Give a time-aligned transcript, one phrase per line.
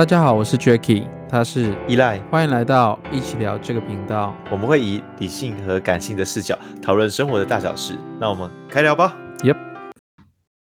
[0.00, 4.34] 大家好，我是 Jacky，他是依赖，欢迎来到一起聊这个频道。
[4.50, 7.98] 我们会以理性和感性的视角讨论生活的大小事。
[8.18, 9.14] 那我们开聊吧。
[9.40, 9.58] Yep，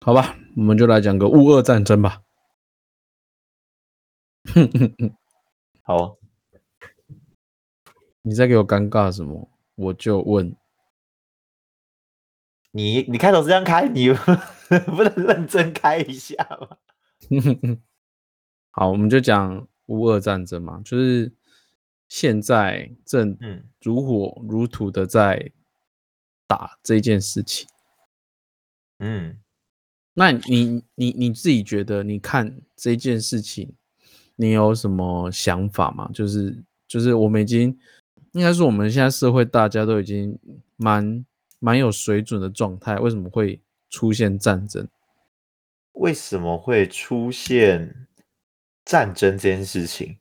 [0.04, 2.24] 好吧，我们就来讲个乌俄战争吧。
[4.56, 5.16] 哼哼哼，
[5.84, 6.18] 好，
[8.24, 9.52] 你在给我尴尬什么？
[9.76, 10.56] 我就问
[12.72, 14.12] 你，你开头是这样开，你
[14.98, 16.78] 不能认真开一下吗？
[18.80, 21.34] 好，我们就讲乌俄战争嘛，就是
[22.08, 23.36] 现在正
[23.82, 25.52] 如火如荼的在
[26.46, 27.68] 打这件事情。
[29.00, 29.36] 嗯，
[30.14, 33.74] 那你你你自己觉得，你看这件事情，
[34.36, 36.12] 你有什么想法吗？
[36.14, 37.76] 就是就是我们已经
[38.34, 40.38] 应该说我们现在社会大家都已经
[40.76, 41.26] 蛮
[41.58, 44.88] 蛮有水准的状态，为什么会出现战争？
[45.94, 48.07] 为什么会出现？
[48.88, 50.18] 战争这件事情，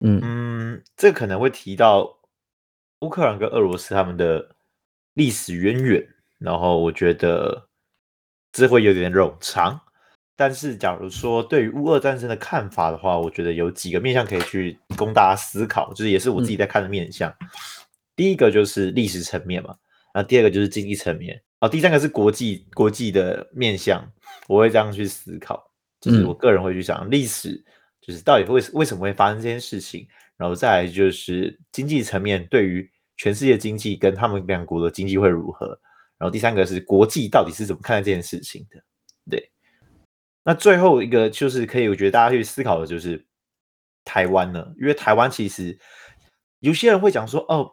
[0.00, 2.20] 嗯嗯，这可能会提到
[3.00, 4.54] 乌克兰跟俄罗斯他们的
[5.14, 6.06] 历史渊源，
[6.38, 7.68] 然后我觉得
[8.52, 9.80] 这会有点冗长。
[10.36, 17.30] 但是，假如说对于乌俄战争的看法的话，我觉得有几个面向可以去供大家思考，就是也是我自己在看的面向。
[17.40, 17.48] 嗯、
[18.14, 19.74] 第一个就是历史层面嘛，
[20.12, 24.06] 然后第二个就是经济层面，啊，第三个是国际国际的面向，
[24.48, 25.62] 我会这样去思考，
[25.98, 27.64] 就是我个人会去想历史。
[28.02, 30.04] 就是到底为为什么会发生这件事情，
[30.36, 35.68] 然后再来就是经济层面，对于全世界经济跟他们两国的经济会如何，
[36.18, 38.82] 然后第三个是国际到底是怎么看待这件事情的，
[39.30, 39.52] 对。
[40.42, 43.24] 那最后一个就是可以，我觉得大家去思考的就是
[44.04, 45.78] 台湾呢，因为台湾其实
[46.58, 47.70] 有些人会讲说，哦，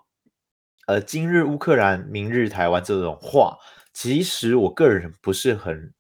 [0.86, 3.58] 呃，今日乌克兰，明日台湾这种话，
[3.94, 5.92] 其实我个人不是很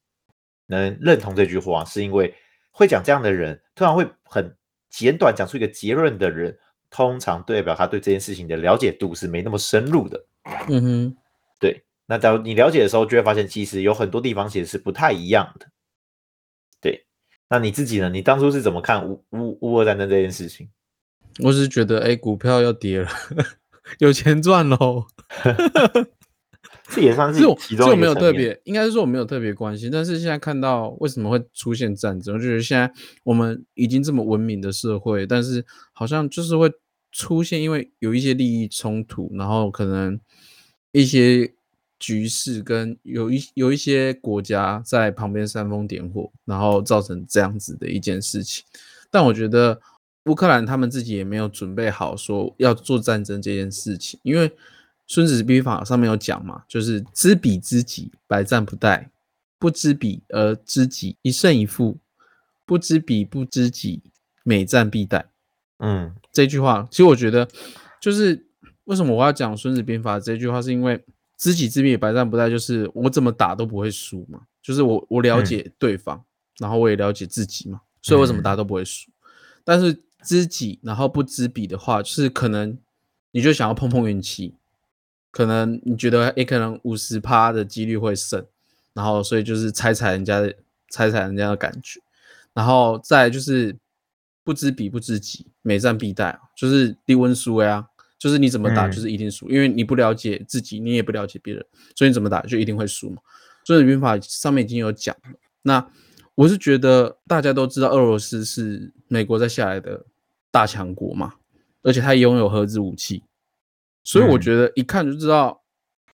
[0.67, 2.35] 能认同这句话，是因为。
[2.71, 4.53] 会讲这样的人，通常会很
[4.89, 6.57] 简短讲出一个结论的人，
[6.89, 10.25] 通常代表他对这件事情的了解度是没那么深入的。
[10.67, 11.17] 嗯哼，
[11.61, 11.81] 对。
[12.05, 15.67] 那假如你了解的时候，就会发现其实有很多地方其实是不太一样的。
[16.81, 17.05] 对。
[17.47, 18.09] 那你自己呢？
[18.09, 20.69] 你当初是怎么看乌乌乌俄战争这件事情？
[21.41, 23.09] 我只是觉得，哎，股票要跌了，
[23.99, 25.05] 有钱赚喽。
[26.91, 29.91] 这也算是其中，就没有特别，应该是说我没有特别关心。
[29.91, 32.91] 但是现在看到为什么会出现战争，我觉得现在
[33.23, 35.63] 我们已经这么文明的社会，但是
[35.93, 36.71] 好像就是会
[37.11, 40.19] 出现，因为有一些利益冲突，然后可能
[40.91, 41.53] 一些
[41.99, 48.65] 局势跟有一有一些国家在旁边煽风点火，然后造成这样子的一件事情。
[49.11, 49.79] 但我觉得
[50.25, 54.51] 乌克兰他们自己也没有准备好说要做战争这件事情，因为。
[55.09, 59.07] 孙子兵法上面有讲嘛，就是知彼知己，百战不殆；
[59.57, 61.97] 不知彼而知己，一胜一负；
[62.63, 64.03] 不知彼不知己，
[64.43, 65.25] 每战必殆。
[65.79, 67.47] 嗯，这句话其实我觉得，
[67.99, 68.45] 就是
[68.83, 71.03] 为什么我要讲孙子兵法这句话，是因为
[71.39, 74.41] 知己知彼，百战不殆，就是我怎么打都不会输嘛。
[74.61, 76.25] 就是我我了解对方，嗯、
[76.59, 79.09] 然后我也了解自己嘛，所以我怎么打都不会输。
[79.09, 79.15] 嗯、
[79.63, 82.77] 但是知己然后不知彼的话，就是可能
[83.31, 84.53] 你就想要碰碰运气。
[85.31, 88.45] 可能你觉得也可能五十趴的几率会胜，
[88.93, 90.55] 然后所以就是踩踩人家的
[90.89, 91.99] 踩踩人家的感觉，
[92.53, 93.75] 然后再就是
[94.43, 101.63] 不知彼不知己，每战必殆，就是低温输呀，就是你怎么打就是一定输，嗯、因为你不了解自己，你也不了解别人，
[101.95, 103.21] 所以你怎么打就一定会输嘛。
[103.63, 105.37] 所以兵法上面已经有讲了。
[105.61, 105.85] 那
[106.33, 110.05] 我是觉得大家都知道俄罗斯是美国在下来的
[110.49, 111.35] 大强国嘛，
[111.83, 113.21] 而且它拥有核子武器。
[114.03, 115.61] 所以我觉得一看就知道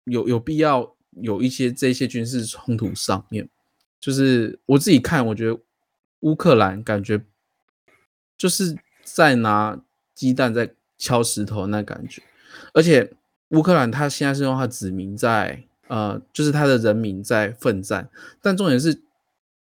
[0.06, 3.48] 有有必要有一些这些军事冲突上面，
[4.00, 5.60] 就是我自己看，我觉得
[6.22, 7.22] 乌克兰感觉
[8.38, 9.80] 就是在拿
[10.16, 12.24] 鸡蛋在敲石头那感觉，
[12.74, 13.12] 而且
[13.50, 18.10] 乌克兰他现在是用他子民在呃，就是他的人民在奋战，
[18.42, 19.04] 但重点是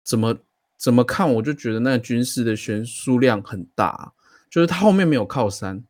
[0.03, 0.37] 怎么
[0.77, 4.13] 怎么看，我就觉得那个军事的悬殊量很大，
[4.49, 5.83] 就是他后面没有靠山。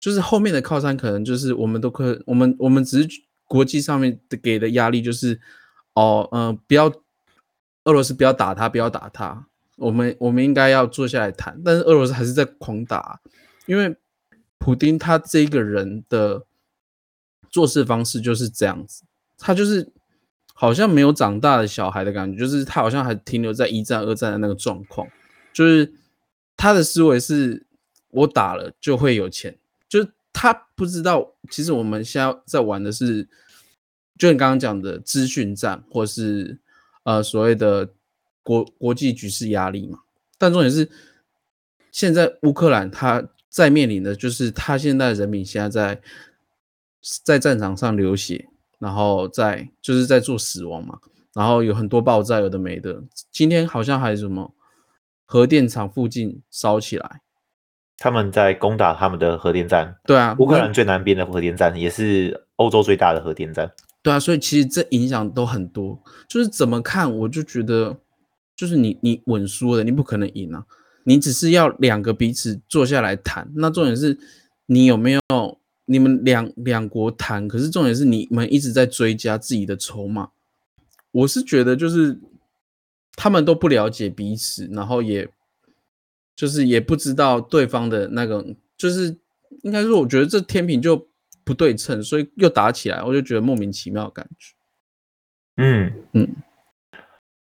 [0.00, 3.08] 就是后面的靠山，可能就是我们都可，我们我们只是
[3.46, 5.40] 国际上面的给的压力，就是
[5.94, 6.86] 哦，嗯、不要
[7.84, 9.46] 俄罗斯不要打他，不要打他，
[9.76, 11.60] 我们我们应该要坐下来谈。
[11.64, 13.20] 但是俄罗斯还是在狂打，
[13.66, 13.96] 因为
[14.58, 16.44] 普丁他这个人的
[17.50, 19.02] 做事方式就是这样子，
[19.36, 19.90] 他就是
[20.54, 25.08] 好像没有长大的小孩的感觉，就是他好像还停留在一战、二战的那个状况，
[25.52, 25.92] 就是
[26.56, 27.66] 他的思维是
[28.10, 29.56] 我打了就会有钱。
[29.88, 33.28] 就是他不知道，其实我们现在在玩的是，
[34.18, 36.58] 就你刚刚讲的资讯战，或是
[37.04, 37.88] 呃所谓的
[38.42, 40.00] 国国际局势压力嘛。
[40.36, 40.88] 但重点是，
[41.90, 46.02] 现在乌克兰他在面临的就是他现在人民现在在
[47.24, 48.48] 在战场上流血，
[48.78, 51.00] 然后在就是在做死亡嘛，
[51.32, 53.02] 然后有很多爆炸，有的没的。
[53.32, 54.54] 今天好像还有什么
[55.24, 57.22] 核电厂附近烧起来，
[57.98, 59.96] 他们在攻打他们的核电站。
[60.04, 63.70] 对啊，乌克兰最南边的核电站也是欧洲最大的核电站。
[64.00, 66.00] 对啊，所以其实这影响都很多。
[66.28, 67.98] 就是怎么看，我就觉得，
[68.56, 70.64] 就是你你稳输了，你不可能赢啊。
[71.04, 73.50] 你只是要两个彼此坐下来谈。
[73.56, 74.18] 那重点是，
[74.66, 75.20] 你有没有
[75.86, 77.48] 你们两两国谈？
[77.48, 80.28] 可是重点是你们一直在追加自己的筹码。
[81.10, 82.20] 我是觉得，就是
[83.16, 85.26] 他们都不了解彼此，然后也
[86.38, 88.46] 就是也不知道对方的那个，
[88.76, 89.18] 就是
[89.64, 91.06] 应该说，我觉得这天平就。
[91.48, 94.54] 不对称，所以又打起来，我就觉得莫名其妙的感觉。
[95.56, 96.36] 嗯嗯，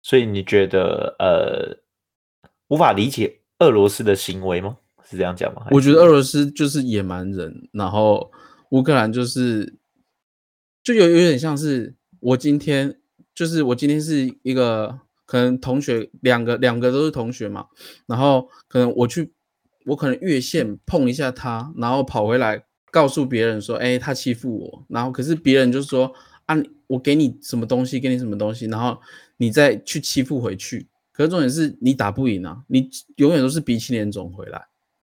[0.02, 1.78] 所以你觉得呃
[2.70, 4.78] 无法理解俄罗斯的行为吗？
[5.04, 5.68] 是这样讲吗？
[5.72, 8.32] 我觉得俄罗斯就是野蛮人，然后
[8.70, 9.76] 乌克兰就是
[10.82, 12.98] 就有有点像是我今天
[13.36, 14.98] 就是我今天是一个
[15.32, 17.66] 可能同学两个两个都是同学嘛，
[18.06, 19.32] 然后可能我去
[19.86, 22.62] 我可能越线碰一下他，然后跑回来。
[22.92, 26.14] 告诉别人说，哎、欸，他欺负我，然后可是别人就说，
[26.46, 29.00] 啊，我给你什么东西，给你什么东西，然后
[29.38, 30.86] 你再去欺负回去。
[31.14, 34.62] 可是重点是你打不赢啊，你永远都是鼻青脸肿回来。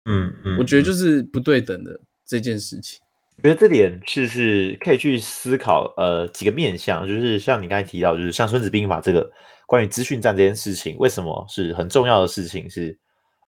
[0.04, 3.00] 嗯嗯，我觉得就是不对等的这件事情。
[3.42, 9.30] 觉得这点是是可以去思考，呃，几个面向，就是像你刚才提到，就是像《孙子兵法》这个
[9.66, 12.98] 关于资讯战这件事情，为什么是很重要的事情是？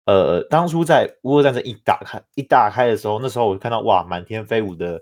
[0.06, 5.00] 呃，当初在乌俄战争一打开一打开的时候，那时候我就看到哇，满天飞舞的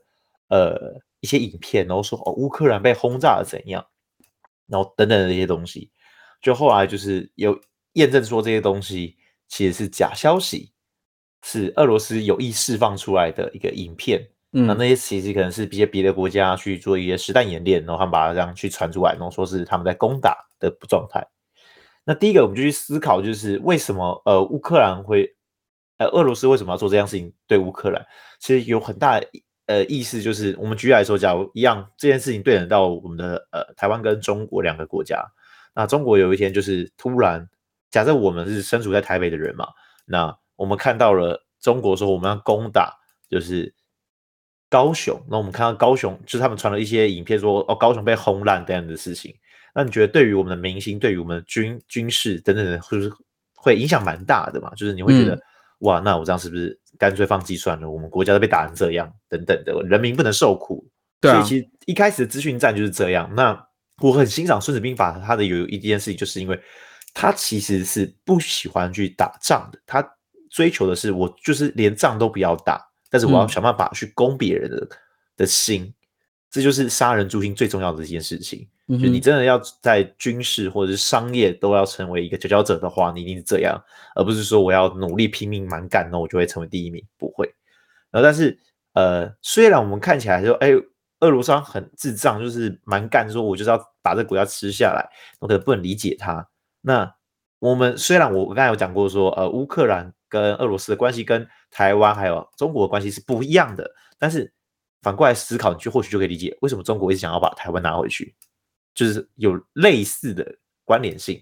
[0.49, 3.87] 呃一些影片，然后说哦，乌克兰被轰炸了怎样，
[4.67, 5.91] 然后等等的这些东西，
[6.43, 7.59] 就后来就是有
[7.93, 10.73] 验证说这些东西其实是假消息，
[11.43, 14.21] 是俄罗斯有意释放出来的一个影片，
[14.53, 21.27] 嗯，那那些其实可能是一些别的国家去做一些实弹演练，然后他们把它这样去传出来，然后说是他们在攻打的状态。
[22.05, 25.37] 那第一个，我们就去思考，就是为什么呃乌克兰会
[25.99, 28.07] 呃俄罗斯为什么要做这样事情对乌克兰？
[28.41, 29.27] 其实有很大的
[29.67, 35.23] 呃意思，就是我们举例来说，假如一样这件事情对等到我们的呃台湾跟中国两个国家，
[35.75, 37.47] 那中国有一天就是突然，
[37.91, 39.69] 假设我们是身处在台北的人嘛，
[40.07, 42.95] 那我们看到了中国说我们要攻打
[43.29, 43.75] 就是
[44.71, 49.35] 高雄，那我们看到高雄就是他们传了一些影片说哦高雄被轰烂这样的事情。
[49.75, 53.11] 那你觉得对于我们的明星，对于我们的军军事等等的，会不会
[53.55, 54.71] 会影响蛮大的嘛？
[54.75, 55.43] 就是你会觉得，嗯、
[55.81, 57.89] 哇，那我这样是不是干脆放弃算了？
[57.89, 60.85] 我们国家都被打成这样，等等的，人民不能受苦。
[61.21, 61.35] 对啊。
[61.35, 63.31] 所以其实一开始的资讯战就是这样。
[63.37, 63.67] 那
[64.03, 66.59] 我很欣赏《孙子兵法》，它的有一件事情，就是因为
[67.15, 70.05] 他其实是不喜欢去打仗的，他
[70.51, 72.81] 追求的是我就是连仗都不要打，
[73.11, 74.89] 但是我要想办法去攻别人的、嗯、
[75.37, 75.93] 的心，
[76.51, 78.69] 这就是杀人诛心最重要的一件事情。
[78.89, 83.79] 就你真的要在军事或者是商业都要成为一个佼佼者的话，你一定是这样，
[84.15, 87.47] 而不是说我要努力拼命蛮干，那我就会成为第一名，不会。
[88.11, 88.59] 然后但是
[88.95, 90.71] 呃，虽然我们看起来说，哎，
[91.21, 95.07] 俄罗斯很智障，就是蛮干，说我就是要把这个国家吃下来，
[95.39, 96.49] 我可能不能理解他。
[96.81, 97.15] 那
[97.59, 104.53] 我们虽然我我刚才有讲过说，呃，乌克兰跟俄罗斯的关系跟台湾还有中国的关系是不一样的，但是
[105.03, 108.35] 反过来思考，你就或许就可以理解为什么中国一直想要把台湾拿回去。
[108.95, 110.45] 就是有类似的
[110.85, 111.41] 关联性，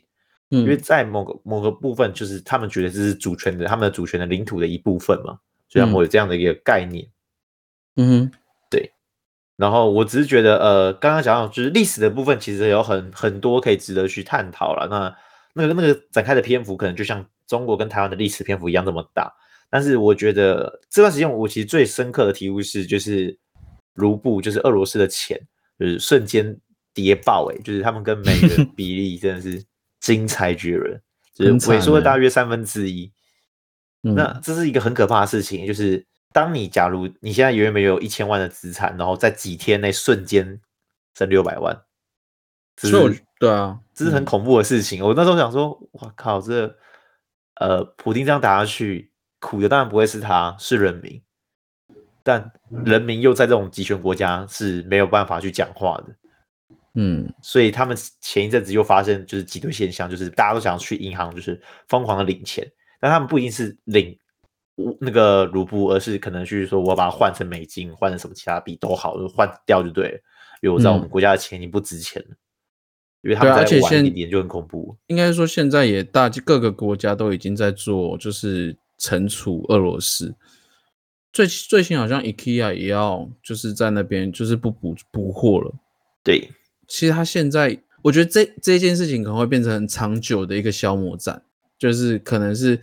[0.50, 7.08] 嗯，因为在某个某个部分，就是他们觉得这是主权的，他们的主权的领土的一部分嘛，所以他们有这样的一个概念，
[7.96, 8.30] 嗯，
[8.68, 8.92] 对。
[9.56, 14.86] 然后我只是觉得，呃，刚刚讲到就是历史的部分，其实有很很多可以值得去探讨了。
[14.90, 15.16] 那
[15.54, 19.32] 那个那个展开的篇幅，可能就像中国跟台湾的历史篇幅一样这么大。
[19.70, 23.38] 但是我觉得这段时间，我其实最深刻的体悟是，就是
[23.94, 25.40] 卢布，就是俄罗斯的钱，
[25.78, 26.58] 就是瞬间。
[26.96, 29.62] 跌爆哎、欸，就是他们跟美元 比例真的是
[30.00, 30.98] 精彩绝伦，
[31.34, 33.12] 就是萎缩了大约三分之一。
[34.00, 40.58] 那这是一个很可怕的事情，就是当你假如你现在原本有一千万的资产，然后在几天内瞬间
[41.14, 41.78] 剩六百万，
[42.76, 45.04] 这是对啊，这是很恐怖的事情。
[45.04, 46.74] 我那时候想说，哇靠，这
[47.56, 51.22] 呃，普丁这样打下去，苦的当然不会是他，是人民，
[52.22, 52.52] 但
[52.84, 56.16] 人民又在这种集权国家是没有办法去讲话的。
[56.94, 62.66] 嗯，所以他们前一阵子又发生就是挤兑现象，就是大家都想要去银行，就是疯狂的领钱，
[62.98, 64.18] 但他们不一定是领
[64.98, 70.18] 那个卢布，而是可能去说我要把它换成美金，换成什么其他币都好，就换掉就对了。
[70.62, 72.36] 因为我知道我们国家的钱已经不值钱了，嗯、
[73.24, 74.96] 因为他们在玩一点就很恐怖。
[75.08, 80.34] 应该说现在也大各个国家都已经在做，就是惩处俄罗斯。
[81.32, 85.74] 最最新好像 IKEA 也要就是在那边就是不补补货了。
[86.24, 86.50] 对，
[86.88, 91.42] 其实他现在我觉得这这件事情可能会变成很长久的一个消磨战，
[91.78, 92.80] 就是可能是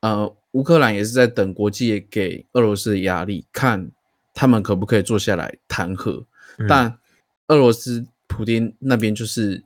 [0.00, 3.90] 呃乌克兰也是在等国际给俄罗斯的压力，看
[4.32, 6.26] 他们可不可以坐下来谈和。
[6.58, 6.98] 嗯、但
[7.46, 9.62] 俄罗斯普丁那边就是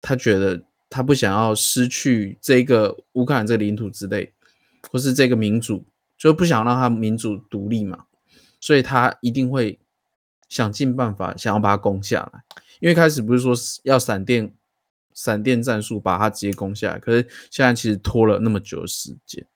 [0.00, 4.32] 他觉得他不想要失去这个乌克兰这个领土之类，
[4.90, 5.84] 或是这个民主，
[6.16, 8.04] 就不想让他民主独立嘛，
[8.60, 9.78] 所以他一定会
[10.48, 12.42] 想尽办法想要把它攻下来。
[12.80, 14.54] 因为开始不是说要闪电
[15.14, 19.46] 闪电战术把它直接攻下来，可是现在其实拖了那么久的时间。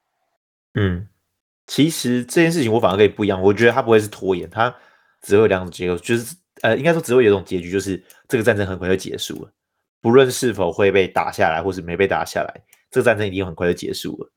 [0.75, 1.09] 嗯，
[1.67, 4.75] 其实这件事情我反而可以不一样，我觉得他不会是拖延，他
[5.21, 6.37] 只会有两种结果，就是。
[6.61, 9.53] 呃，应该说只会有一种结局，就是这个战争很快就结束了，
[10.01, 14.32] 不论是否会被打下来，或是没被打下来，这个战争一定很快就结束了。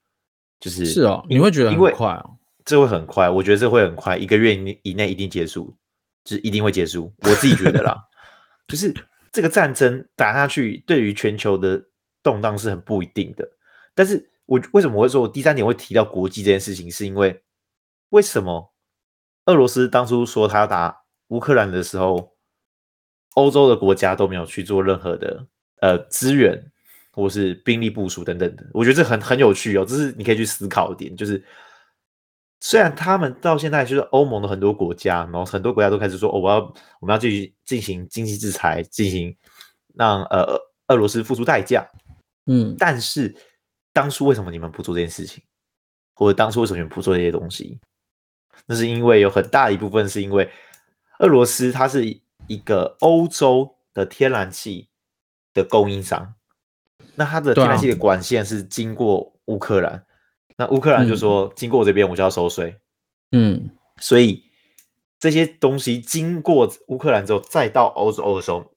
[0.59, 2.37] 就是是哦，你会觉得很快哦？
[2.63, 5.75] 这会很快，我觉得这会很快，一个月以以内一定结束，
[6.23, 7.13] 就是一定会结束。
[7.23, 7.95] 我自己觉得啦，
[8.67, 8.93] 就是
[9.31, 11.83] 这个战争打下去，对于全球的
[12.23, 13.47] 动荡是很不一定的。
[13.93, 17.43] 但是我为什么会说我第三点会提到国际这件事情，是因为
[18.09, 18.73] 为什么
[19.45, 21.03] 俄罗斯当初说他要打？
[21.29, 22.35] 乌克兰的时候，
[23.33, 25.47] 欧洲的国家都没有去做任何的
[25.81, 26.71] 呃资源
[27.15, 31.15] 或是兵力部署等等的，我觉得这很很有趣哦，这是你可以去思考的点。
[31.15, 31.41] 就是
[32.59, 36.57] 虽然他们到现在就是欧盟的很多国家，然后很多国家都开始说哦，我要
[36.99, 39.35] 我们要继续进行经济制裁，进行
[39.93, 41.89] 让呃俄罗斯付出代价，
[42.47, 43.33] 嗯，但是
[43.93, 45.41] 当初为什么你们不做这件事情，
[46.13, 47.79] 或者当初为什么你们不做这些东西？
[48.65, 50.49] 那是因为有很大一部分是因为。
[51.19, 52.05] 俄罗斯它是
[52.47, 54.89] 一个欧洲的天然气
[55.53, 56.35] 的供应商，
[57.15, 60.05] 那它的天然气的管线是经过乌克兰，
[60.57, 62.75] 那乌克兰就说经过这边我就要收税，
[63.31, 63.69] 嗯，
[63.99, 64.43] 所以
[65.19, 68.73] 这些东西经过乌克兰之后再到欧洲的时候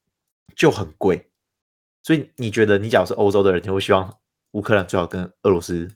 [0.56, 1.28] 就很贵，
[2.02, 4.16] 所以你觉得你假如是欧洲的人，你会希望
[4.52, 5.88] 乌克兰最好跟俄罗斯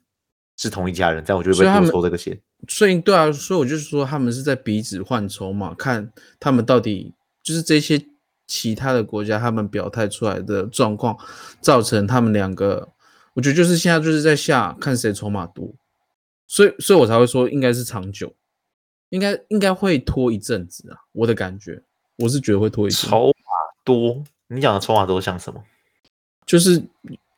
[0.56, 2.38] 是同一家人，这样我就会不会多收这个钱？
[2.68, 8.00] 所以对啊，所以我就是说，他们是在彼此换筹码，看他们到底就是这些
[8.52, 11.16] 其他的国家，他们表态出来的状况，
[11.62, 12.86] 造成他们两个，
[13.32, 15.72] 我觉得就是现在就是在下看谁筹码多，
[16.46, 18.34] 所以所以我才会说应该是长久，
[19.08, 21.82] 应该应该会拖一阵子啊，我的感觉，
[22.16, 23.06] 我是觉得会拖一阵子。
[23.06, 23.32] 筹码
[23.82, 25.64] 多，你讲的筹码多像什么？
[26.44, 26.82] 就是。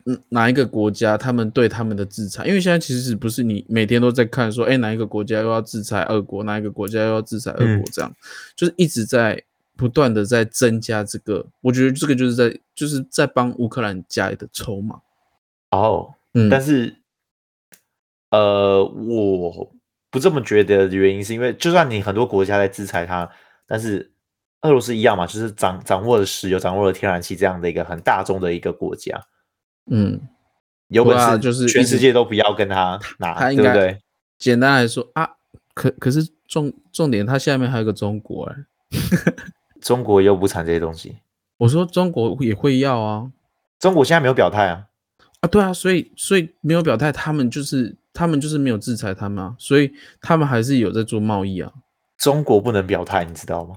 [0.06, 2.44] 嗯，哪一个国家他们对他们的制裁？
[2.44, 8.16] 因为现在其实不是你每天都在看说，哎，哪一个国家又要制裁俄国，哪一个国家又要制裁俄国，这样、嗯、
[8.54, 9.42] 就是一直在
[9.76, 11.46] 不断的在增加这个。
[11.60, 15.00] 我觉得这个就是在就是在帮乌克兰加的筹码。
[15.70, 16.96] 哦，嗯，但是
[18.30, 19.72] 呃，我
[20.10, 23.28] 不这么觉得的原因是因为，就算你很多国家在制裁它，
[23.66, 24.12] 但是
[24.60, 29.20] 俄罗斯一样嘛，就是掌掌握了石油、掌握了天然气这样的一个很大众的一个国家。
[29.90, 30.20] 嗯，
[30.88, 34.02] 有本事就是全世界都不要跟他拿，他应该对，对？
[34.38, 35.28] 简单来说啊，
[35.74, 38.56] 可可是重重点，它下面还有个中国哎，
[39.84, 41.18] 中国又不产这些东西。
[41.58, 43.30] 我说中国也会要啊，
[43.78, 44.86] 中国现在没有表态啊，
[45.40, 51.70] 啊对啊，所以所以没有表态，他们就是他们就是没有制裁他们啊，所以他们还是有在做贸易啊。
[52.16, 53.76] 中国不能表态，你知道吗？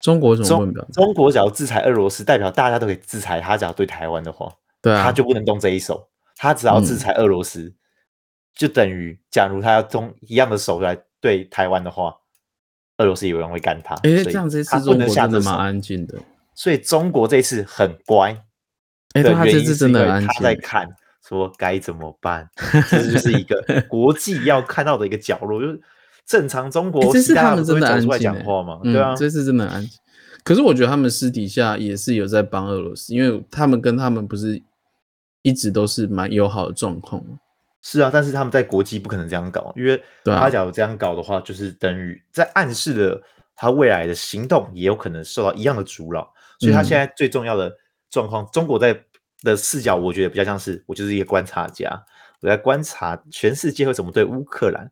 [0.00, 0.90] 中国怎么不能表态？
[0.92, 4.50] 中国只要制裁俄罗斯，代表大家都可以制裁他，只要对台湾的话。
[4.80, 7.74] 对啊，他就不能动这一手，他只要制裁俄罗斯，嗯、
[8.56, 12.16] 就等于假如他要动一样的手来对台湾的话，
[13.02, 13.94] 俄罗斯有人会干他。
[13.96, 16.18] 哎，这样这次中国真的蛮安静的，
[16.54, 18.30] 所以中国这次很乖。
[19.12, 20.88] 哎，他这次真的安静，他在看
[21.28, 22.48] 说该怎么办，
[22.88, 25.80] 这就是一个国际要看到的一个角落，就是
[26.26, 28.80] 正常中国这次他们真的安静讲话嘛？
[28.82, 29.98] 对啊，这次真的安静。
[30.42, 34.62] 可是我觉得他们私底下也是有在帮俄罗斯，因为他们跟他们不是。
[35.44, 37.20] 一直都是蛮友好的状况，
[37.82, 43.22] 是啊，但是他们在国际不可能这样搞，因为他假如这样搞的话，就是等于在暗示了
[43.56, 47.76] 他未来的行动也有可能受到一样的阻扰，所以他现在最重要的
[48.08, 48.98] 状况，中国在
[49.42, 51.90] 的视角，我觉得比较像是我就是一个观察家，
[52.40, 54.90] 我在观察全世界会怎么对乌克兰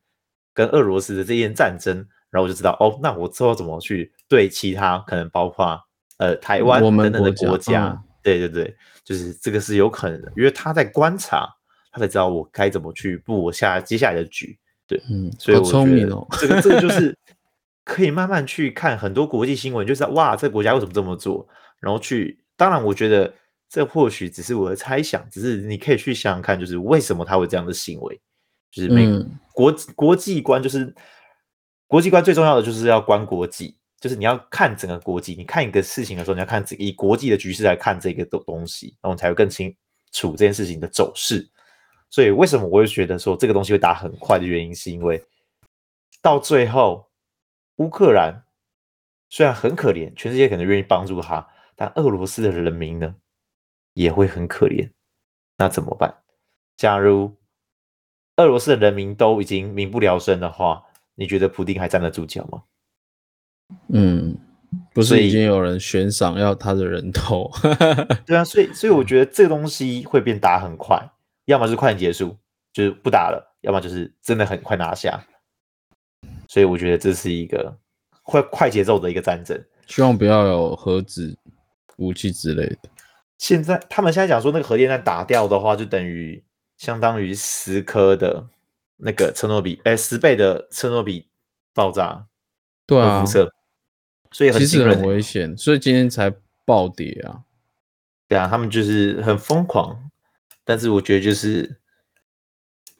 [0.53, 1.97] 跟俄罗斯的这件战争，
[2.31, 5.81] 然后我就知道哦，那我之后怎么去对其他可能包括
[6.19, 8.03] 呃台湾等等的国家。
[8.23, 11.49] 对对对，就是这个是有可能的，因为他在观察，
[11.91, 14.59] 他才知道我该怎么去布我下接下来的局。
[14.87, 17.17] 对，嗯，所以我觉得这个这个就 是
[17.85, 21.47] 可以慢慢去看很多国际新闻，就是哇，这个国家为什么这么做，
[21.81, 22.39] 然后去。
[22.57, 23.33] 当然，我觉得
[23.71, 28.21] 这或许只是我的猜想，只是你可以去想想看，就是为什么他会这样的行为。
[28.71, 29.09] 就是美
[29.55, 30.95] 国国际观，就是
[31.87, 35.35] 国际观最重要的就是要观国际，就是你要看整个国际。
[35.35, 39.75] 你看一个事情的时候，你要看以国际的局势来看这个东东西，然后你才会更清
[40.13, 41.49] 楚这件事情的走势。
[42.11, 45.25] 所以为什么我会觉得说这个东西会打很快的原因，是因为
[46.21, 47.09] 到最后
[47.77, 48.45] 乌克兰
[49.29, 53.15] 虽然很可怜，全世界可能愿意帮助他，但俄罗斯的人民呢
[53.95, 54.91] 也会很可怜。
[55.57, 56.15] 那怎么办？
[56.77, 57.37] 假如
[58.37, 60.83] 俄罗斯的人民都已经民不聊生的话，
[61.15, 62.63] 你觉得普丁还站得住脚吗？
[63.89, 64.37] 嗯，
[64.93, 67.51] 不是已经有人悬赏要他的人头？
[68.27, 71.11] 对啊，所以所以我觉得这个东西会变打很快，
[71.51, 72.37] 要么是快点结束，
[72.73, 75.23] 就是不打了；要么就是真的很快拿下。
[76.49, 77.77] 所以我觉得这是一个
[78.23, 79.63] 快快节奏的一个战争。
[79.87, 81.37] 希望不要有核子
[81.97, 82.89] 武器之类的。
[83.39, 86.43] 现在他们现在讲说，那个核电站打掉的话，就等于。
[86.81, 88.49] 相当于十颗的
[88.97, 91.29] 那个车诺比，哎，十倍的车诺比
[91.75, 92.27] 爆炸，
[92.87, 93.53] 对啊，辐射，
[94.33, 96.33] 所以很其实很危险，所以今天才
[96.65, 97.45] 暴跌啊。
[98.27, 100.10] 对啊，他们就是很疯狂，
[100.71, 101.81] 但是我觉得就是，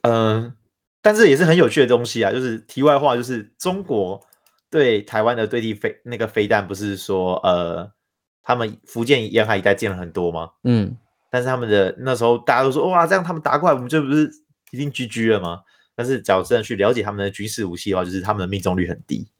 [0.01, 0.13] 嗯、
[0.43, 0.53] 呃，
[1.01, 2.29] 但是也是很有趣的东西啊。
[2.29, 4.21] 就是题外话，就是中国
[4.69, 7.89] 对台湾的对地飞那个飞弹，不是说呃，
[8.43, 10.49] 他们福建沿海一带建了很多吗？
[10.65, 10.97] 嗯。
[11.29, 14.29] 但是他们的那时候大家都说哇，这样他们打过来，我们就不是
[14.71, 15.61] 已经 GG 了吗？
[15.95, 19.31] 但是假如真的去了解他们的军事武器的话，就是他们的命中率很低。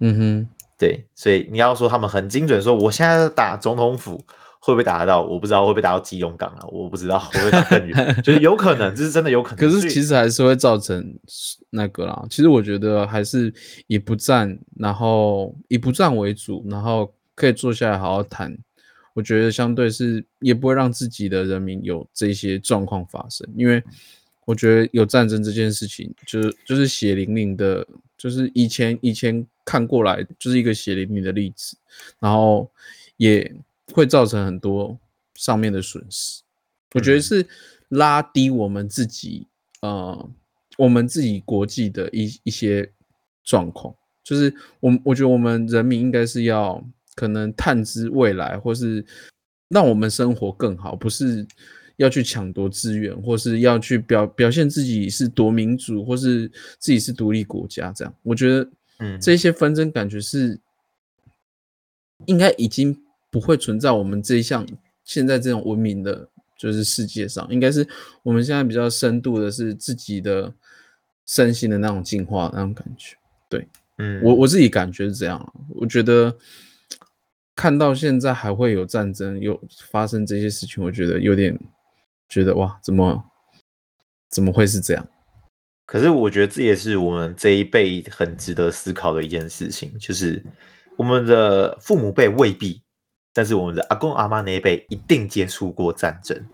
[0.00, 4.22] 嗯哼，对，所以你要说他们很精准，说我现在打总统府
[4.60, 5.24] 会不会打得到？
[5.24, 6.66] 我不知道会不会打到基隆港啊？
[6.70, 9.58] 我不知道会不会打更远，就是有可能，这是真的有可能。
[9.58, 11.18] 可是其实还是会造成
[11.70, 12.26] 那个啦。
[12.28, 13.52] 其实我觉得还是
[13.86, 18.56] 以不战，然后以不战为主，然后可以坐下来好好谈。
[19.14, 23.82] 我觉得相对是也不会让自己的人民有这些状况发生，因为
[24.44, 31.76] 我觉得有战争这件事情，就是就是血淋淋的，就是以前以前看过来就是一个血淋淋的例子，
[32.20, 32.70] 然后
[33.16, 33.52] 也
[33.92, 34.98] 会造成很多
[35.34, 36.42] 上面的损失。
[36.94, 37.46] 我觉得是
[37.88, 39.46] 拉低我们自己
[39.82, 40.30] 呃
[40.76, 42.90] 我们自己国际的一一些
[43.44, 46.82] 状况，就是我我觉得我们人民应该是要。
[47.16, 49.04] 可能探知未来，或是
[49.68, 51.46] 让我们生活更好，不是
[51.96, 56.48] 要去抢夺资源，或是要去表表现自己是多民主，或是
[56.78, 58.14] 自己是独立国家这样。
[58.22, 60.58] 我觉得，嗯，这些纷争感觉是
[62.24, 62.96] 应该已经
[63.30, 64.66] 不会存在我们这一项
[65.04, 67.86] 现在这种文明的，就是世界上，应该是
[68.22, 70.52] 我们现在比较深度的是自己的
[71.26, 73.16] 身心的那种进化那种感觉。
[73.48, 73.66] 对，
[73.98, 76.36] 嗯，我我自己感觉是这样，我觉得。
[77.56, 81.54] 看到现在还会有战争，有发生这些事情，我觉得有点
[82.26, 83.22] 觉得哇，怎么
[84.30, 85.06] 怎么会是这样？
[85.84, 90.42] 可是我觉得这也是我们这一辈很值得思考的一件事情，就是
[90.96, 92.80] 我们的父母辈未必，
[93.32, 96.46] 但是我们的阿公阿妈那一辈一定接触过战争。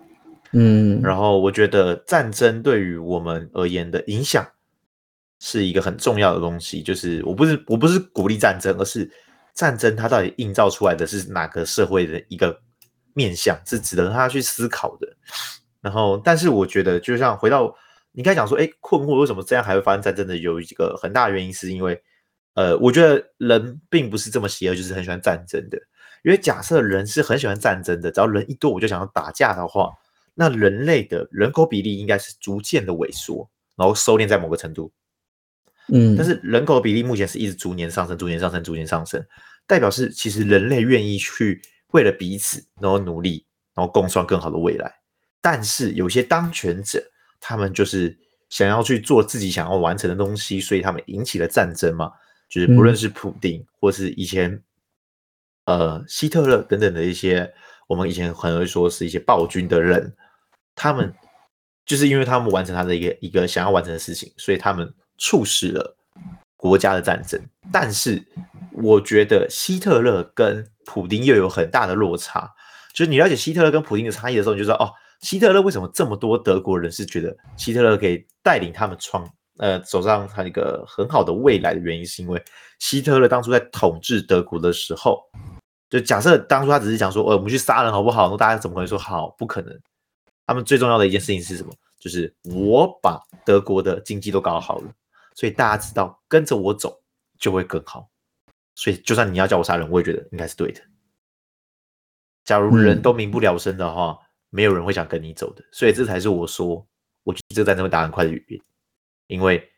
[0.52, 4.46] 嗯，然后我觉得战争对于我们而言的影响
[5.40, 9.10] 是一个很重要的东西，就是我不是我不是鼓励战争，而是。
[9.56, 12.60] 战争它到底映照出来的是哪个社会的一个
[13.14, 15.16] 面向，是值得他去思考的。
[15.80, 17.74] 然后，但是我觉得，就像回到
[18.12, 21.98] 你刚才讲说，哎，困惑为什么这样还会发生战争的，有一个很大的原因，是因为，
[22.52, 25.78] 呃，我觉得人并不是这么邪恶，就是很喜欢战争的。
[26.26, 29.92] 因为假设人是很喜欢战争的，只要人一多，我就想要打架的话，
[30.34, 34.90] 那人类的人口比例应该是逐渐的萎缩，然后收敛在某个程度。
[35.86, 39.24] 嗯，但是人口比例目前是一直逐年上升，逐年上升，逐年上升，
[39.68, 41.62] 代表是其实人类愿意去
[41.92, 44.92] 为了彼此然后努力，然后共创更好的未来。
[45.40, 47.00] 但是有些当权者，
[47.40, 52.10] 他们就是想要去做自己想要完成的东西，所以他们引起了战争嘛。
[52.48, 54.60] 就是不论是普丁，或是以前
[55.66, 57.52] 呃希特勒等等的一些，
[57.86, 60.12] 我们以前很会说是一些暴君的人，
[60.74, 61.14] 他们
[61.84, 64.92] 就是因为他们完成他的一个一个想要完成的事情，所以他们。
[65.18, 65.96] 促使了
[66.58, 67.40] 国家的战争，
[67.72, 68.22] 但是
[68.70, 72.52] 我觉得希特勒跟普丁又有很大的落差。
[72.92, 79.26] 就是你了解希特勒跟普丁的差异的时候，你就知道哦，希特勒为什么这么多德国人是觉得希特勒可以带领他们创
[79.56, 82.44] 呃走上他一个很好的未来的原因，是因为
[82.78, 85.22] 希特勒当初在统治德国的时候，
[85.88, 88.28] 就假设当初他只是讲说，哦，我们去杀人好不好？
[88.30, 89.30] 那大家怎么可能说好？
[89.38, 89.80] 不可能。
[90.46, 91.72] 他们最重要的一件事情是什么？
[91.98, 94.92] 就是我把德国的经济都搞好了。
[95.34, 96.98] 所以大家知道跟着我走
[97.38, 98.08] 就会更好，
[98.74, 100.80] 所以就算你要叫我杀人，我也觉得应该是对的。
[102.44, 105.62] 假如人都民不聊生的话，嗯、没有人会想跟你走的。
[105.72, 106.86] 所以这才是我说，
[107.22, 108.62] 我觉得这个战争会打很快的原因
[109.26, 109.70] 因为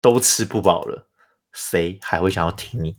[0.00, 1.06] 都吃不饱了，
[1.52, 2.96] 谁还会想要听你？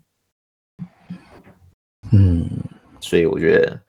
[2.14, 2.48] 嗯，
[3.02, 3.82] 所以我觉得，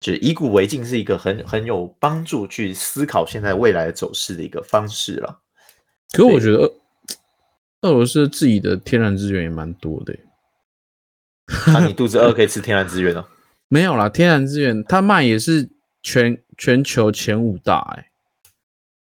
[0.00, 5.40] 就是以古为镜是一个很很有帮助去思考现在未来的走势的一个方式了。
[6.12, 6.72] 可我觉得
[7.82, 10.16] 俄罗斯自己的天然资源也蛮多的。
[11.68, 13.24] 那、啊、你肚子饿 可以吃天然资源哦？
[13.68, 15.70] 没有啦，天然资源它卖也是
[16.02, 18.10] 全全球前五大哎、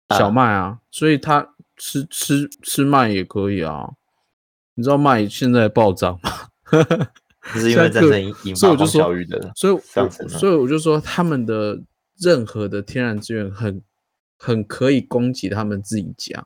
[0.08, 3.94] 欸，小麦啊，所以它吃吃吃麦也可以啊。
[4.74, 6.48] 你知道麦现在暴涨吗？
[7.54, 11.80] 这是因为战争引发教育的，所以我就说，所以我就说他们的
[12.18, 13.82] 任何的天然资源很
[14.38, 16.44] 很可以供给他们自己家，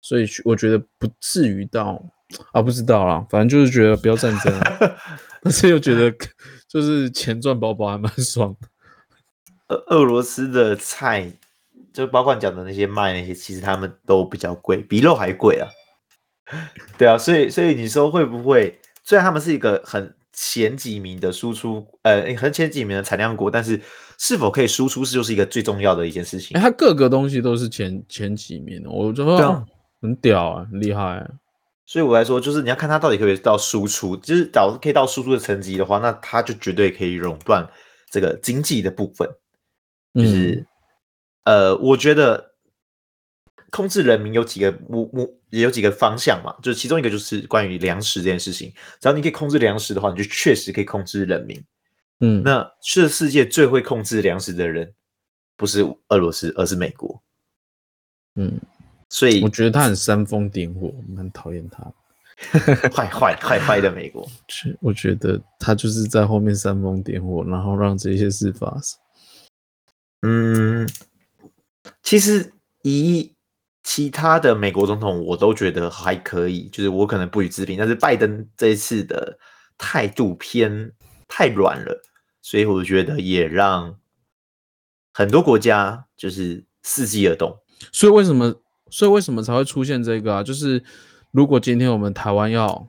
[0.00, 2.04] 所以我觉得不至于到。
[2.52, 4.52] 啊，不知道啦，反正就是觉得不要战争，
[5.42, 6.12] 但是又觉得
[6.66, 8.68] 就是钱赚饱饱还蛮爽的。
[9.68, 11.30] 俄俄罗斯的菜，
[11.92, 15.68] 就包括你讲的那些卖那些，其实他们都比较贵，比肉还贵啊。
[16.98, 18.80] 对啊，所以所以你说会不会？
[19.04, 23.80] 虽然他们是一个很前几名的输出，呃，很前几名的产量国，但是
[24.18, 26.56] 是否可以输出，是就是一个最重要的一件事情。
[26.56, 29.64] 欸、他各个东西都是前前几名，我觉得、啊、
[30.02, 31.30] 很屌啊，很厉害、啊。
[31.86, 37.68] 所以我来说，就是你要看它到底可不可以到输出，就是到可以到输出的层级的话，那它就绝对可以垄断
[38.10, 39.28] 这个经济的部分。
[40.14, 40.66] 就是，
[41.44, 42.53] 嗯、呃，我觉得
[43.74, 48.72] 控制人民有几个目目也有几个方向嘛，就是其中一个就是关于粮食这件事情。
[49.00, 51.60] 只要你可以控制粮食的话，你就确实可以控制人民。
[52.20, 54.94] 嗯，那这世界最会控制粮食的人，
[55.56, 57.20] 不是俄罗斯，而是美国。
[58.36, 58.60] 嗯。
[59.10, 61.84] 所以我觉得他很煽风点火，我蛮讨厌他，
[62.90, 64.28] 坏坏坏坏的美国。
[64.80, 68.98] 我觉得他就是在后面煽风点火，然后让这些事发生。
[70.22, 70.88] 嗯，
[72.02, 73.33] 其实以
[73.84, 77.78] 其他的美国总统，我都觉得还可以，就是我可能不予置评。
[77.78, 79.38] 但是拜登这一次的
[79.78, 80.90] 态度偏
[81.28, 82.02] 太软了，
[82.42, 83.96] 所以我觉得也让
[85.12, 87.56] 很多国家就是伺机而动。
[87.92, 88.56] 所以为什么？
[88.90, 90.42] 所以为什么才会出现这个啊？
[90.42, 90.82] 就是
[91.32, 92.88] 如果今天我们台湾要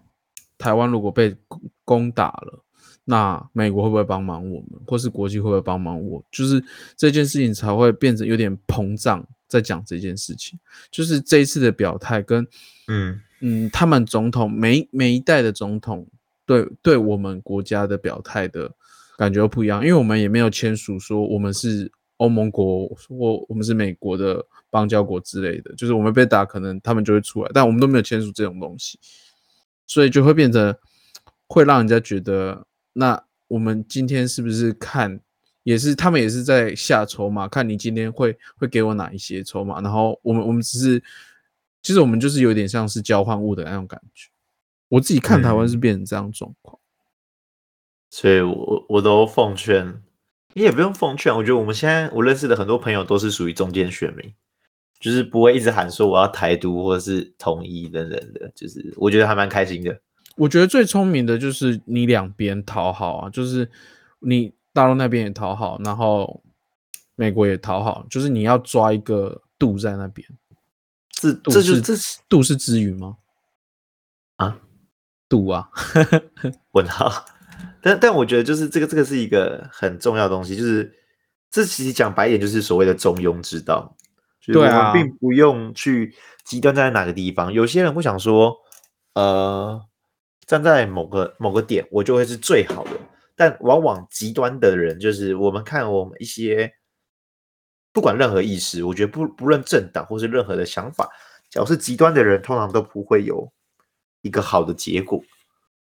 [0.58, 1.36] 台湾如果被
[1.84, 2.64] 攻打了，
[3.06, 6.24] 那美国会不会帮忙我们，或是国际会不会帮忙我？
[6.32, 6.64] 就是
[6.96, 10.60] 这件事情才会变成有点膨胀，在讲这件事情。
[10.92, 12.46] 就是这一次的表态跟
[12.88, 16.08] 嗯嗯，他们总统每每一代的总统
[16.46, 18.72] 对对我们国家的表态的
[19.18, 24.46] 感觉不一样，因为我们也没有签署说我们是欧盟国或我们是美国的。
[24.72, 29.00] 邦交国之类的，就是我们被打，可能他们就会出来，但我们都没有签署这种东西，
[29.88, 30.76] 所以就会变成
[31.48, 35.22] 会让人家觉得，那我们今天是不是看，
[35.66, 41.04] 也是他们也是在下筹码，看你今天会会给我哪一些筹码，然后我们我们只是，
[41.82, 44.30] 其实我们就是有点像是交换物的那种感觉。
[44.88, 46.80] 我自己看台湾是变成这样状况，
[48.10, 50.02] 所以我我都奉劝，
[50.54, 54.34] 你也不用奉劝，我觉得我们现在我认识的很多朋友都是属于中间选民。
[54.98, 59.96] 就是不会一直喊说我要台独或者是统一等等的，就是我觉得还蛮开心的。
[60.38, 63.70] 我觉得最聪明的就是你两边讨好啊，就是
[64.20, 66.44] 你大陆那边也讨好，然后
[67.16, 70.28] 美国也讨好，就是你要抓一个度在那边。
[71.12, 73.16] 这这就这是度是之语吗？
[74.36, 74.60] 啊，
[75.30, 75.70] 度啊，
[76.76, 77.26] 问号。
[77.82, 80.94] 但但我觉得就是这个这个是一个很重要的东西，就是
[81.50, 83.96] 这其实讲白一点就是所谓的中庸之道。
[84.48, 87.54] 对啊，并不用去极端站在哪个地方。
[87.54, 88.54] 有些人会想说，
[89.14, 89.82] 呃，
[90.46, 92.92] 站在某个某个点，我就会是最好的。
[93.36, 96.74] 但往往极端的人，就是我们看我们一些
[97.92, 101.10] 不管任何意识，我觉得不不论政党或是任何的想法，
[101.50, 103.52] 只要是极端的人，通常都不会有
[104.22, 105.24] 一个好的结果。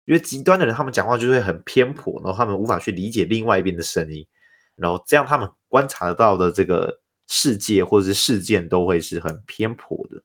[0.06, 4.28] 因为极端的人，他们讲话就会很偏颇，然后他们无法去理解另外一边的声音，
[4.76, 7.00] 然后这样他们观察得到的这个。
[7.30, 10.22] 世界或者是事件都会是很偏颇的，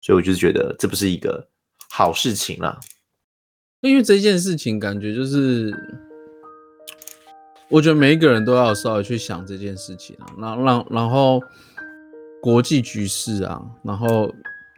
[0.00, 1.46] 所以我就是觉得这不是一个
[1.90, 2.80] 好事情啦。
[3.80, 5.70] 因为这件事情感觉就是，
[7.68, 11.42] 我觉得每一个人都要稍微去想这件事情啊，那让然然后
[12.40, 14.32] 国际局势啊，然后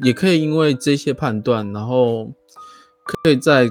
[0.05, 2.25] 也可以因为这些判断，然后
[3.05, 3.69] 可以在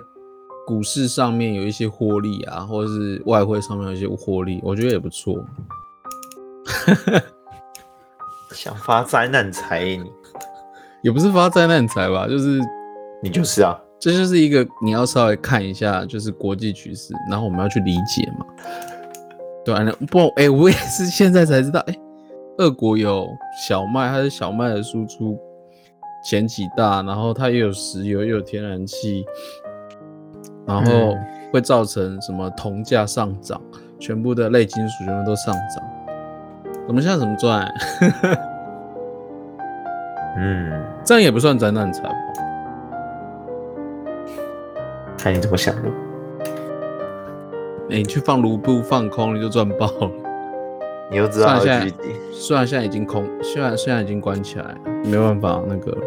[0.67, 5.43] 股市上面有一些获利啊，或者是外汇上面有一些获利，我觉得也不错。
[8.53, 10.03] 想发灾难财，你
[11.01, 12.27] 也不是发灾难财吧？
[12.27, 12.60] 就是
[13.23, 18.45] 你就是啊，这就是一个你要稍微看一下，就是国际局势，然后我们要去理解嘛。
[19.67, 21.99] 对啊，不，哎、欸，我也是现在才知道，哎、欸，
[22.60, 23.27] 俄国有
[23.67, 25.38] 小麦，它是小麦的输出
[26.23, 29.25] 前几大，然后它又有石油又有天然气，
[30.65, 31.13] 然后
[31.51, 33.62] 会造成什么铜价上涨，
[33.99, 35.84] 全部的类金属全部都上涨。
[36.88, 37.69] 我们现在怎么赚？
[40.39, 42.12] 嗯，这样也不算灾难财吧？
[45.17, 46.07] 看你怎么想的。
[47.89, 50.12] 哎、欸，你去放卢布放空，你就赚爆了。
[51.10, 55.97] 你又知道，虽然现在虽然现在已经空，虽然现在已经关起来了，没办法，那个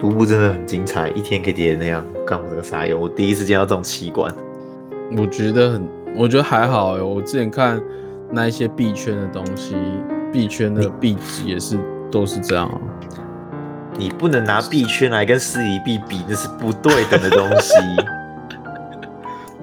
[0.00, 3.00] 卢布真的很精彩，一天可以跌那样，干我这个啥用？
[3.00, 4.34] 我第一次见到这种奇观。
[5.16, 7.02] 我觉得很，我觉得还好哎。
[7.02, 7.80] 我之前看
[8.32, 9.76] 那一些币圈的东西，
[10.32, 11.78] 币圈的币值也是
[12.10, 12.80] 都是这样啊。
[13.96, 17.74] 你不能拿币圈来跟虚拟币比，那是不对等的东西。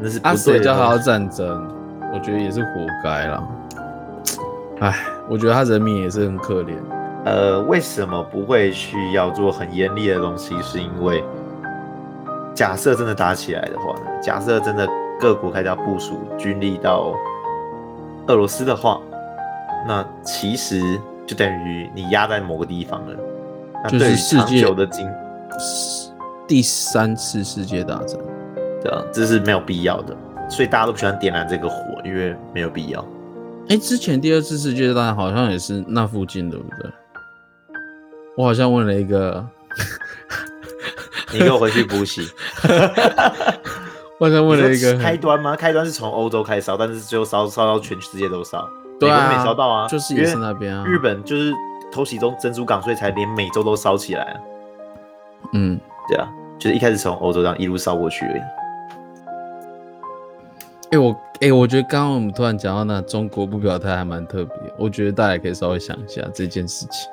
[0.05, 0.63] 那是不对的。
[0.63, 1.67] 叫他要战争，
[2.13, 3.43] 我觉得也是活该啦。
[4.81, 4.95] 唉，
[5.27, 6.75] 我觉得他人民也是很可怜。
[7.25, 10.55] 呃，为什么不会去要做很严厉的东西？
[10.61, 11.23] 是因为
[12.53, 14.21] 假设真的打起来的话呢？
[14.21, 14.87] 假设真的
[15.19, 17.15] 各国开始要部署军力到
[18.27, 19.01] 俄罗斯的话，
[19.87, 20.79] 那其实
[21.25, 23.17] 就等于你压在某个地方了。
[23.87, 25.07] 就是世界的经
[26.47, 28.19] 第三次世界大战，
[28.85, 30.15] 对啊，这是没有必要的，
[30.47, 33.01] 所以大家都不喜欢点燃这个火，因为没有必要。
[33.63, 36.91] 哎、欸，之前第二次世界大战好像也是那附近，对不对？
[38.37, 39.43] 我好像问了一个，
[41.33, 42.29] 你给我回去补习。
[44.19, 45.55] 我好像问了一个开端吗？
[45.55, 48.69] 开端是从欧洲开始烧，但是最后烧烧到全世界都烧，
[48.99, 51.51] 对啊，没烧到啊，就是也是那边啊，日本就是。
[51.93, 54.39] 偷袭中珍珠港，所以才连美洲都烧起来了。
[55.53, 56.27] 嗯，对啊，
[56.59, 58.41] 就是一开始从欧洲这样一路烧过去而已。
[60.95, 67.10] 哎、欸，我哎、欸，我觉得刚刚我们突然讲到那中国不表态还蛮特别，我觉得大家可以稍微想一下这件事情。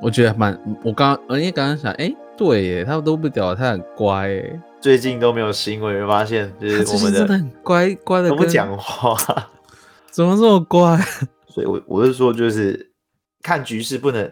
[0.00, 4.60] 我觉得蛮，我刚刚，因为刚刚想，哎、欸，对耶，他们都不表态，很乖耶。
[4.80, 9.14] 最近都没有新闻，发现就是我们的真的很乖乖的，怎么讲话？
[10.10, 10.98] 怎么这么乖？
[11.48, 12.88] 所以我我是说，就是。
[13.42, 14.30] 看局势不能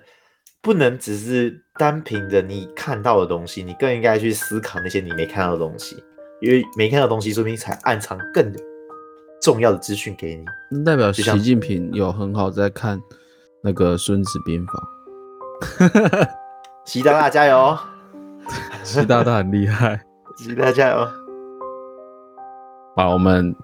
[0.60, 5.96] 不能只是单凭着你看到的东西，你更应该去思考那些你没看到的东西，
[6.40, 8.52] 因为没看到东西，说不定才暗藏更
[9.40, 10.84] 重要的资讯给你。
[10.84, 13.00] 代表习近平有很好在看
[13.62, 14.82] 那个《孙子兵法》。
[16.86, 17.76] 习大大加油！
[18.84, 20.00] 习大大很厉害，
[20.38, 21.08] 习大大加油！
[22.96, 23.54] 好，我们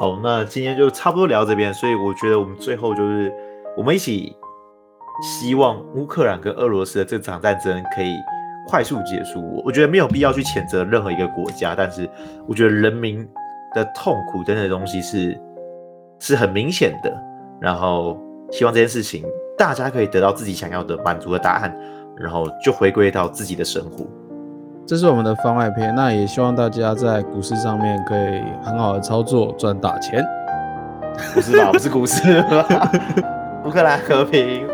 [0.00, 3.32] 好，那今天就差不多聊这边，所以我觉得我们最后就是。
[3.76, 4.34] 我们一起
[5.22, 8.12] 希望乌克兰跟俄罗斯的这场战争可以
[8.68, 9.62] 快速结束。
[9.64, 12.08] 我觉得没有必要去谴责任何一个国家，但是
[12.46, 13.26] 我觉得人民
[13.74, 15.40] 的痛苦等等的东西是
[16.20, 17.12] 是很明显的。
[17.60, 18.16] 然后
[18.52, 19.24] 希望这件事情
[19.56, 21.76] 大家可以得到自己想要的满足的答案，
[22.16, 24.06] 然后就回归到自己的生活。
[24.86, 30.24] 这是我们的番外篇，那也希望大家在股市上面可以很好的操作，赚大钱。
[31.34, 31.70] 不是吧？
[31.72, 32.90] 不是股市吧？
[33.66, 34.66] 乌克兰和平，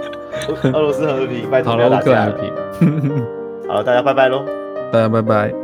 [0.73, 2.21] 俄罗斯和平，拜托不要打架。
[2.21, 3.34] 好了，乌克兰和平。
[3.69, 4.45] 好，大家拜拜喽！
[4.93, 5.64] 大家拜拜。